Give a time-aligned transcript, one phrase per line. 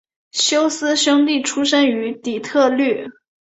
[0.31, 3.05] 休斯兄弟出生于底特律。